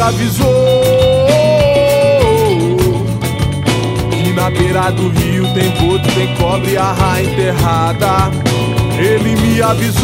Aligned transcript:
avisou 0.00 0.46
que 4.10 4.32
na 4.32 4.50
beira 4.50 4.90
do 4.90 5.08
rio 5.10 5.44
tem 5.54 5.70
boto, 5.70 6.10
tem 6.12 6.34
cobre, 6.36 6.76
a 6.76 6.92
raia 6.92 7.24
enterrada. 7.24 8.30
Ele 8.98 9.36
me 9.36 9.62
avisou 9.62 10.02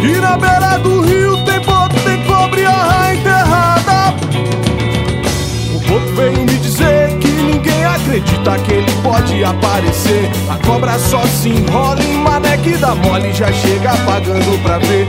que 0.00 0.20
na 0.20 0.36
beira 0.36 0.78
do 0.78 1.00
rio 1.02 1.44
tem 1.44 1.60
boto, 1.60 1.96
tem 2.00 2.22
cobre, 2.24 2.64
a 2.66 2.72
raia 2.72 3.14
enterrada. 3.16 4.14
O 5.74 5.78
boto 5.88 6.14
veio 6.14 6.38
me 6.38 6.58
dizer 6.58 7.18
que 7.18 7.28
ninguém 7.28 7.84
acredita 7.84 8.58
que 8.58 8.72
ele 8.72 8.92
pode 9.02 9.44
aparecer. 9.44 10.30
A 10.48 10.56
cobra 10.66 10.98
só 10.98 11.22
se 11.26 11.48
enrola 11.48 12.09
que 12.62 12.76
dá 12.76 12.94
mole, 12.94 13.32
já 13.32 13.50
chega 13.52 13.92
apagando 13.92 14.62
pra 14.62 14.78
ver. 14.78 15.08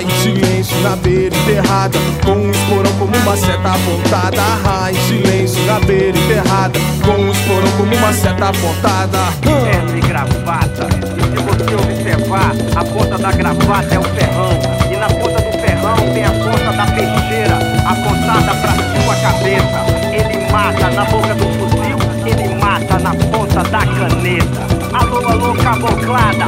Em 0.00 0.10
silêncio 0.22 0.80
na 0.80 0.96
beira 0.96 1.36
enterrada, 1.36 1.98
com 2.24 2.32
um 2.32 2.50
esporão 2.50 2.92
como 2.98 3.16
uma 3.16 3.36
seta 3.36 3.72
apontada. 3.74 4.90
Em 4.90 4.94
silêncio 5.06 5.62
na 5.66 5.80
beira 5.80 6.16
enterrada, 6.18 6.78
com 7.04 7.12
um 7.12 7.30
esporão 7.30 7.70
como 7.76 7.94
uma 7.94 8.12
seta 8.12 8.48
apontada. 8.48 9.18
terno 9.42 9.96
e 9.96 10.00
gravata. 10.00 10.88
Se 10.90 11.42
você 11.42 11.74
observar, 11.74 12.52
a 12.76 12.84
ponta 12.84 13.18
da 13.18 13.32
gravata 13.32 13.94
é 13.94 13.98
o 13.98 14.02
ferrão. 14.02 14.58
E 14.90 14.96
na 14.96 15.08
ponta 15.08 15.40
do 15.42 15.58
ferrão 15.58 15.96
tem 16.12 16.24
a 16.24 16.30
ponta 16.30 16.72
da 16.72 16.86
peixeira, 16.86 17.58
apontada 17.86 18.54
pra 18.54 18.72
sua 18.72 19.16
cabeça. 19.16 19.84
Ele 20.12 20.50
mata 20.50 20.90
na 20.90 21.04
boca 21.04 21.34
do 21.34 21.44
fuzil, 21.58 21.98
ele 22.26 22.54
mata 22.56 22.98
na 22.98 23.14
ponta 23.14 23.62
da 23.64 23.80
caneta. 23.80 24.74
Alô, 24.94 25.28
alô, 25.28 25.54
caboclada, 25.54 26.46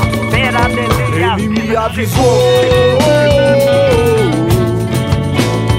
dele 0.69 1.43
Ele 1.43 1.49
me 1.49 1.77
avisou 1.77 2.41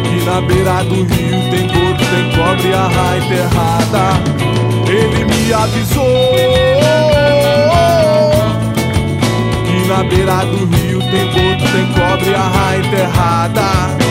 que 0.04 0.26
na 0.26 0.42
beira 0.42 0.84
do 0.84 1.04
rio 1.04 1.50
tem 1.52 1.68
boto, 1.68 2.06
tem 2.06 2.32
cobre, 2.36 2.74
a 2.74 2.88
raia 2.88 3.20
enterrada. 3.20 4.04
Ele 4.88 5.26
me 5.26 5.54
avisou 5.54 6.04
que 9.66 9.88
na 9.88 10.04
beira 10.04 10.46
do 10.46 10.66
rio 10.66 11.00
tem 11.00 11.26
boto, 11.28 11.72
tem 11.72 11.88
cobre, 11.94 12.36
a 12.36 12.48
raia 12.48 12.80
enterrada. 12.80 14.07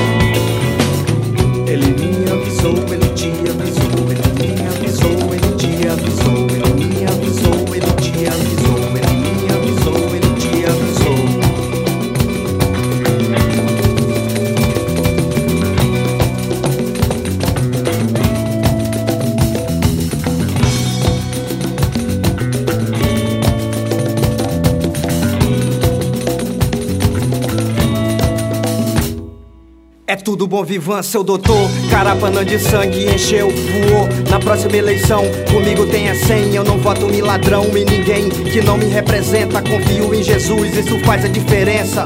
É 30.17 30.19
tudo 30.19 30.47
bom 30.47 30.65
vivan, 30.65 31.03
seu 31.03 31.23
doutor. 31.23 31.69
Carapana 31.91 32.43
de 32.43 32.59
sangue 32.59 33.05
encheu, 33.05 33.51
voou. 33.51 34.09
Na 34.31 34.39
próxima 34.39 34.75
eleição, 34.75 35.23
comigo 35.53 35.85
tem 35.85 36.09
a 36.09 36.15
senha. 36.15 36.57
Eu 36.57 36.65
não 36.65 36.79
voto 36.79 37.05
em 37.13 37.21
ladrão 37.21 37.67
e 37.77 37.85
ninguém 37.85 38.31
que 38.31 38.63
não 38.63 38.79
me 38.79 38.87
representa. 38.87 39.61
Confio 39.61 40.15
em 40.15 40.23
Jesus, 40.23 40.75
isso 40.75 40.99
faz 41.01 41.23
a 41.27 41.29
diferença. 41.29 42.05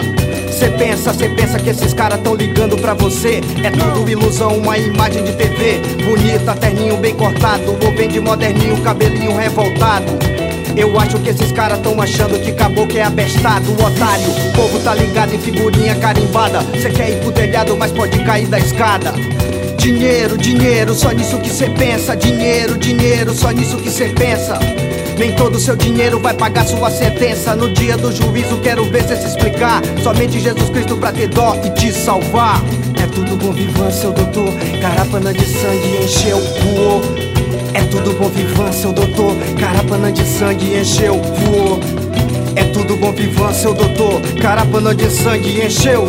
Cê 0.50 0.70
pensa, 0.70 1.14
cê 1.14 1.28
pensa 1.28 1.60
que 1.60 1.70
esses 1.70 1.94
caras 1.94 2.20
tão 2.20 2.34
ligando 2.34 2.76
pra 2.78 2.94
você. 2.94 3.40
É 3.62 3.70
tudo 3.70 4.10
ilusão, 4.10 4.58
uma 4.58 4.76
imagem 4.76 5.22
de 5.22 5.32
TV. 5.34 5.80
Bonita, 6.04 6.56
terninho 6.56 6.96
bem 6.96 7.14
cortado. 7.14 7.78
Ou 7.80 7.92
bem 7.92 8.08
de 8.08 8.18
moderninho, 8.18 8.76
cabelinho 8.82 9.36
revoltado. 9.36 10.39
Eu 10.76 10.98
acho 10.98 11.18
que 11.18 11.30
esses 11.30 11.52
caras 11.52 11.78
tão 11.80 12.00
achando 12.00 12.38
que 12.40 12.52
caboclo 12.52 12.96
é 12.96 13.02
abestado, 13.02 13.72
otário. 13.72 14.30
O 14.48 14.52
povo 14.52 14.78
tá 14.80 14.94
ligado 14.94 15.34
em 15.34 15.38
figurinha 15.38 15.94
carimbada. 15.96 16.60
Cê 16.80 16.90
quer 16.90 17.10
ir 17.10 17.20
pro 17.20 17.32
telhado, 17.32 17.76
mas 17.76 17.92
pode 17.92 18.18
cair 18.24 18.46
da 18.46 18.58
escada. 18.58 19.12
Dinheiro, 19.76 20.36
dinheiro, 20.36 20.94
só 20.94 21.10
nisso 21.10 21.38
que 21.38 21.50
cê 21.50 21.68
pensa. 21.70 22.16
Dinheiro, 22.16 22.76
dinheiro, 22.78 23.34
só 23.34 23.50
nisso 23.50 23.76
que 23.78 23.90
cê 23.90 24.08
pensa. 24.08 24.58
Nem 25.18 25.32
todo 25.32 25.58
seu 25.58 25.76
dinheiro 25.76 26.18
vai 26.18 26.32
pagar 26.32 26.66
sua 26.66 26.90
sentença. 26.90 27.54
No 27.54 27.72
dia 27.72 27.96
do 27.96 28.10
juízo, 28.10 28.56
quero 28.58 28.84
ver 28.84 29.04
cê 29.04 29.16
se 29.16 29.26
explicar. 29.26 29.82
Somente 30.02 30.40
Jesus 30.40 30.70
Cristo 30.70 30.96
pra 30.96 31.12
ter 31.12 31.28
dó 31.28 31.56
e 31.64 31.70
te 31.70 31.92
salvar. 31.92 32.62
É 33.02 33.06
tudo 33.06 33.36
bom 33.36 33.52
vivan, 33.52 33.90
seu 33.90 34.12
doutor. 34.12 34.52
Carapana 34.80 35.32
de 35.32 35.44
sangue 35.44 36.04
encheu, 36.04 36.40
voou. 36.74 37.29
É 37.74 37.82
tudo 37.90 38.12
bom 38.18 38.28
vivan, 38.28 38.72
seu 38.72 38.92
doutor. 38.92 39.34
Carapana 39.58 40.12
de 40.12 40.24
sangue 40.24 40.78
encheu, 40.78 41.14
voou. 41.14 41.80
É 42.56 42.64
tudo 42.64 42.96
bom 42.96 43.12
vivan, 43.12 43.52
seu 43.52 43.74
doutor. 43.74 44.20
Carapana 44.40 44.94
de 44.94 45.10
sangue 45.10 45.64
encheu. 45.64 46.08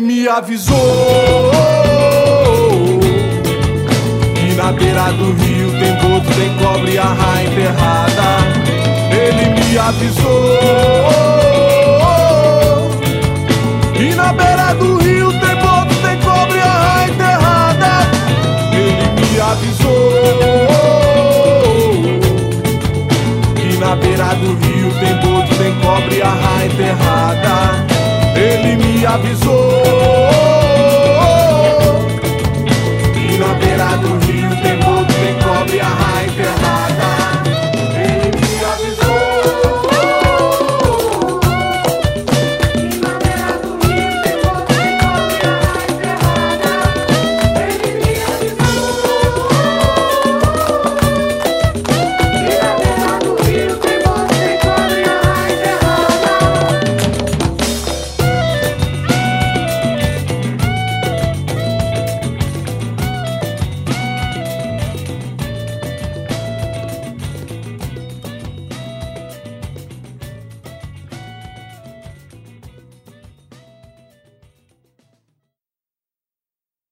Me 0.00 0.26
avisou 0.28 1.57
avisou 9.78 11.27